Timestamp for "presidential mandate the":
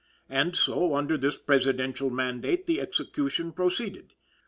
1.37-2.81